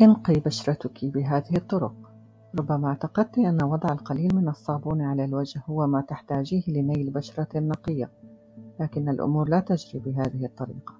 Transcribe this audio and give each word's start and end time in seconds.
إنقي 0.00 0.32
بشرتك 0.32 1.04
بهذه 1.04 1.56
الطرق. 1.56 1.94
ربما 2.58 2.88
اعتقدت 2.88 3.38
أن 3.38 3.64
وضع 3.64 3.92
القليل 3.92 4.34
من 4.34 4.48
الصابون 4.48 5.02
على 5.02 5.24
الوجه 5.24 5.62
هو 5.66 5.86
ما 5.86 6.00
تحتاجيه 6.00 6.62
لنيل 6.68 7.10
بشرة 7.10 7.48
نقية، 7.54 8.10
لكن 8.80 9.08
الأمور 9.08 9.48
لا 9.48 9.60
تجري 9.60 10.00
بهذه 10.00 10.44
الطريقة، 10.44 10.94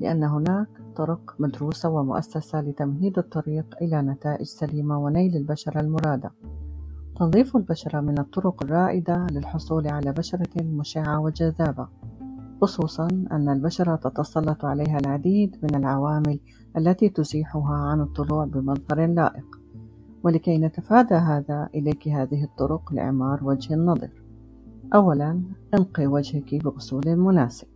لأن 0.00 0.24
هناك 0.24 0.68
طرق 0.96 1.34
مدروسة 1.38 1.88
ومؤسسة 1.88 2.60
لتمهيد 2.60 3.18
الطريق 3.18 3.76
إلى 3.82 4.02
نتائج 4.02 4.46
سليمة 4.46 4.98
ونيل 4.98 5.36
البشرة 5.36 5.80
المرادة. 5.80 6.32
تنظيف 7.16 7.56
البشرة 7.56 8.00
من 8.00 8.18
الطرق 8.18 8.64
الرائدة 8.64 9.26
للحصول 9.30 9.88
على 9.88 10.12
بشرة 10.12 10.62
مشعة 10.62 11.20
وجذابة. 11.20 11.88
خصوصا 12.60 13.08
أن 13.32 13.48
البشرة 13.48 13.96
تتسلط 13.96 14.64
عليها 14.64 14.98
العديد 14.98 15.56
من 15.62 15.74
العوامل 15.74 16.40
التي 16.76 17.08
تزيحها 17.08 17.74
عن 17.74 18.00
الطلوع 18.00 18.44
بمظهر 18.44 19.06
لائق. 19.06 19.60
ولكي 20.22 20.58
نتفادى 20.58 21.14
هذا 21.14 21.68
إليك 21.74 22.08
هذه 22.08 22.44
الطرق 22.44 22.92
لإعمار 22.92 23.44
وجه 23.44 23.74
النظر. 23.74 24.10
أولا 24.94 25.42
انقي 25.74 26.06
وجهك 26.06 26.54
بغسول 26.54 27.16
مناسب. 27.16 27.68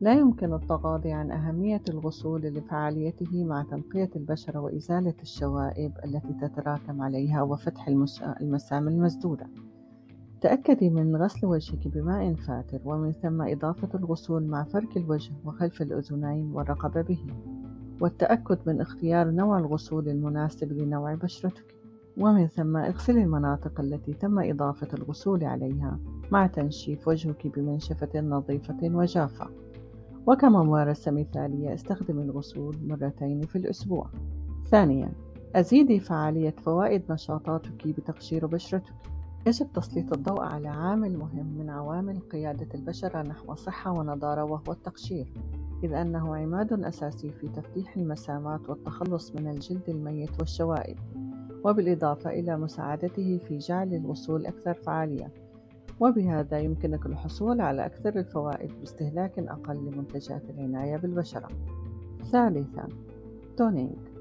لا 0.00 0.12
يمكن 0.12 0.54
التغاضي 0.54 1.12
عن 1.12 1.30
أهمية 1.30 1.82
الغسول 1.88 2.40
لفعاليته 2.40 3.44
مع 3.44 3.62
تنقية 3.62 4.10
البشرة 4.16 4.60
وإزالة 4.60 5.14
الشوائب 5.22 5.92
التي 6.04 6.32
تتراكم 6.40 7.02
عليها 7.02 7.42
وفتح 7.42 7.88
المسام 8.40 8.88
المسدودة. 8.88 9.46
تأكدي 10.44 10.90
من 10.90 11.16
غسل 11.16 11.46
وجهك 11.46 11.88
بماء 11.88 12.34
فاتر 12.34 12.80
ومن 12.84 13.12
ثم 13.12 13.42
إضافة 13.42 13.88
الغسول 13.94 14.42
مع 14.42 14.64
فرك 14.64 14.96
الوجه 14.96 15.32
وخلف 15.44 15.82
الأذنين 15.82 16.52
والرقبة 16.52 17.02
به. 17.02 17.26
والتأكد 18.00 18.58
من 18.66 18.80
اختيار 18.80 19.30
نوع 19.30 19.58
الغسول 19.58 20.08
المناسب 20.08 20.72
لنوع 20.72 21.14
بشرتك. 21.14 21.74
ومن 22.18 22.46
ثم 22.46 22.76
اغسلي 22.76 23.22
المناطق 23.22 23.80
التي 23.80 24.12
تم 24.12 24.38
إضافة 24.38 24.88
الغسول 24.94 25.44
عليها 25.44 25.98
مع 26.32 26.46
تنشيف 26.46 27.08
وجهك 27.08 27.58
بمنشفة 27.58 28.20
نظيفة 28.20 28.78
وجافة. 28.82 29.46
وكممارسة 30.26 31.12
مثالية 31.12 31.74
استخدمي 31.74 32.22
الغسول 32.22 32.76
مرتين 32.82 33.40
في 33.40 33.58
الأسبوع. 33.58 34.10
ثانيا 34.66 35.12
أزيدي 35.54 36.00
فعالية 36.00 36.54
فوائد 36.64 37.02
نشاطاتك 37.10 37.88
بتقشير 37.88 38.46
بشرتك. 38.46 39.13
يجب 39.46 39.72
تسليط 39.72 40.12
الضوء 40.12 40.40
على 40.40 40.68
عامل 40.68 41.18
مهم 41.18 41.46
من 41.58 41.70
عوامل 41.70 42.20
قيادة 42.20 42.68
البشرة 42.74 43.22
نحو 43.22 43.54
صحة 43.54 43.92
ونضارة 43.92 44.44
وهو 44.44 44.72
التقشير 44.72 45.32
إذ 45.84 45.92
أنه 45.92 46.36
عماد 46.36 46.72
أساسي 46.84 47.30
في 47.30 47.48
تفتيح 47.48 47.96
المسامات 47.96 48.68
والتخلص 48.68 49.34
من 49.34 49.50
الجلد 49.50 49.88
الميت 49.88 50.30
والشوائب 50.38 50.98
وبالإضافة 51.64 52.30
إلى 52.30 52.56
مساعدته 52.56 53.38
في 53.38 53.58
جعل 53.58 53.94
الوصول 53.94 54.46
أكثر 54.46 54.74
فعالية. 54.74 55.32
وبهذا 56.00 56.58
يمكنك 56.58 57.06
الحصول 57.06 57.60
على 57.60 57.86
أكثر 57.86 58.18
الفوائد 58.18 58.80
باستهلاك 58.80 59.38
أقل 59.38 59.76
لمنتجات 59.76 60.50
العناية 60.50 60.96
بالبشرة. 60.96 61.48
ثالثا 62.32 62.88
toning 63.56 64.13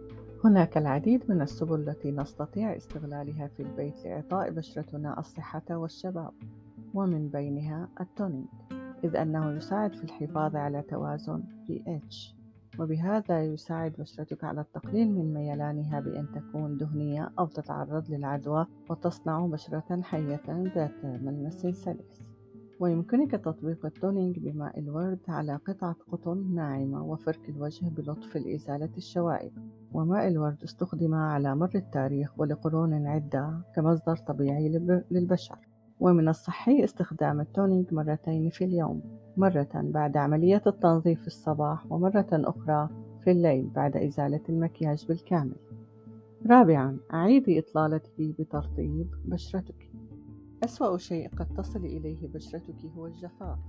هناك 0.45 0.77
العديد 0.77 1.31
من 1.31 1.41
السبل 1.41 1.89
التي 1.89 2.11
نستطيع 2.11 2.75
استغلالها 2.75 3.47
في 3.47 3.63
البيت 3.63 4.05
لإعطاء 4.05 4.49
بشرتنا 4.49 5.19
الصحة 5.19 5.63
والشباب 5.71 6.31
ومن 6.93 7.29
بينها 7.29 7.89
ال 8.01 8.08
toning 8.08 8.47
إذ 9.03 9.15
أنه 9.15 9.51
يساعد 9.51 9.95
في 9.95 10.03
الحفاظ 10.03 10.55
على 10.55 10.81
توازن 10.81 11.43
pH 11.69 12.33
وبهذا 12.79 13.43
يساعد 13.43 13.93
بشرتك 13.99 14.43
على 14.43 14.61
التقليل 14.61 15.11
من 15.11 15.33
ميلانها 15.33 15.99
بأن 15.99 16.27
تكون 16.31 16.77
دهنية 16.77 17.31
أو 17.39 17.45
تتعرض 17.45 18.11
للعدوى 18.11 18.65
وتصنع 18.89 19.45
بشرة 19.45 20.01
حية 20.01 20.41
ذات 20.75 21.05
ملمس 21.05 21.61
سلس. 21.61 22.31
ويمكنك 22.79 23.31
تطبيق 23.31 23.85
ال 23.85 23.93
toning 23.93 24.39
بماء 24.39 24.79
الورد 24.79 25.19
على 25.27 25.55
قطعة 25.55 25.95
قطن 26.11 26.55
ناعمة 26.55 27.03
وفرك 27.03 27.49
الوجه 27.49 27.85
بلطف 27.85 28.37
لإزالة 28.37 28.89
الشوائب. 28.97 29.51
وماء 29.93 30.27
الورد 30.27 30.63
استخدم 30.63 31.13
على 31.13 31.55
مر 31.55 31.71
التاريخ 31.75 32.39
ولقرون 32.39 33.07
عدة 33.07 33.61
كمصدر 33.75 34.15
طبيعي 34.15 34.69
للبشر. 35.11 35.57
ومن 35.99 36.27
الصحي 36.27 36.83
استخدام 36.83 37.41
التونينج 37.41 37.93
مرتين 37.93 38.49
في 38.49 38.65
اليوم 38.65 39.01
مرة 39.37 39.69
بعد 39.73 40.17
عملية 40.17 40.61
التنظيف 40.67 41.21
في 41.21 41.27
الصباح 41.27 41.91
ومرة 41.91 42.27
أخرى 42.31 42.89
في 43.23 43.31
الليل 43.31 43.69
بعد 43.69 43.97
إزالة 43.97 44.41
المكياج 44.49 45.05
بالكامل. 45.07 45.55
رابعا 46.47 46.97
أعيدي 47.13 47.59
إطلالتك 47.59 48.21
بترطيب 48.39 49.07
بشرتك. 49.25 49.91
أسوأ 50.63 50.97
شيء 50.97 51.29
قد 51.29 51.53
تصل 51.53 51.85
إليه 51.85 52.27
بشرتك 52.27 52.85
هو 52.97 53.07
الجفاف 53.07 53.59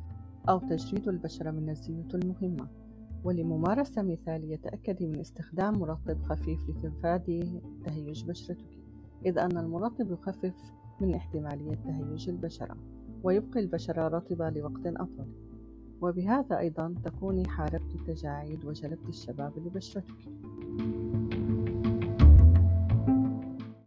أو 0.49 0.59
تجريد 0.59 1.09
البشرة 1.09 1.51
من 1.51 1.71
الزيوت 1.71 2.15
المهمة. 2.15 2.84
ولممارسة 3.25 4.03
مثالية 4.03 4.57
تأكدي 4.57 5.07
من 5.07 5.21
استخدام 5.21 5.79
مرطب 5.79 6.23
خفيف 6.23 6.61
لتفادي 6.69 7.61
تهيج 7.85 8.25
بشرتك 8.25 8.79
إذ 9.27 9.39
أن 9.39 9.59
المرطب 9.59 10.13
يخفف 10.13 10.73
من 11.01 11.15
احتمالية 11.15 11.75
تهيج 11.75 12.29
البشرة 12.29 12.77
ويبقي 13.23 13.61
البشرة 13.61 14.09
رطبة 14.09 14.51
لوقت 14.51 14.87
أطول. 14.87 15.29
وبهذا 16.01 16.59
أيضا 16.59 16.95
تكوني 17.05 17.49
حاربت 17.49 17.95
التجاعيد 17.95 18.65
وجلبت 18.65 19.09
الشباب 19.09 19.53
لبشرتك. 19.59 20.29